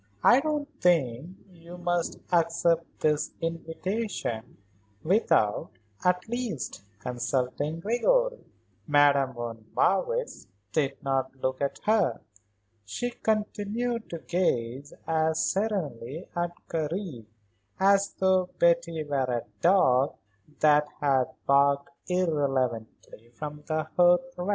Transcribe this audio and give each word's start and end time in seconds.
"I 0.23 0.39
don't 0.39 0.67
think 0.81 1.37
that 1.37 1.57
you 1.57 1.77
must 1.77 2.17
accept 2.33 3.01
this 3.01 3.33
invitation 3.39 4.57
without, 5.03 5.73
at 6.03 6.27
least, 6.27 6.81
consulting 6.97 7.81
Gregory." 7.81 8.43
Madame 8.87 9.33
von 9.33 9.65
Marwitz 9.75 10.47
did 10.71 10.97
not 11.03 11.35
look 11.35 11.61
at 11.61 11.81
her. 11.83 12.19
She 12.83 13.11
continued 13.11 14.09
to 14.09 14.17
gaze 14.17 14.91
as 15.05 15.45
serenely 15.51 16.27
at 16.35 16.53
Karen 16.67 17.27
as 17.79 18.15
though 18.17 18.49
Betty 18.57 19.03
were 19.03 19.25
a 19.29 19.43
dog 19.61 20.15
that 20.61 20.87
had 20.99 21.25
barked 21.45 21.89
irrelevantly 22.07 23.29
from 23.35 23.61
the 23.67 23.83
hearth 23.95 24.33
rug. 24.35 24.49